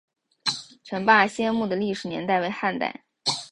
[0.83, 3.05] 陈霸先墓的历史年代为汉代。